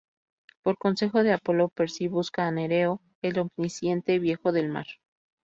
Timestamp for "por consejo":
0.63-1.21